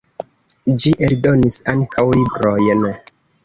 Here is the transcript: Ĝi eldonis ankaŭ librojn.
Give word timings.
Ĝi 0.83 0.93
eldonis 1.09 1.59
ankaŭ 1.77 2.09
librojn. 2.17 2.93